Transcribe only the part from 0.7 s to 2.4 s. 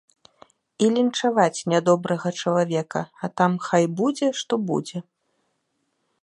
І лінчаваць нядобрага